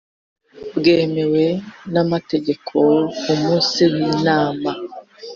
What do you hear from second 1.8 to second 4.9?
n amategeko umunsi w inama